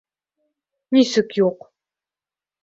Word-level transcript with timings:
—Нисек 0.97 1.37
юҡ? 1.41 1.69